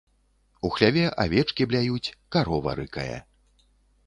У 0.69 0.71
хляве 0.77 1.03
авечкі 1.23 1.67
бляюць, 1.73 2.15
карова 2.37 2.75
рыкае. 2.81 3.19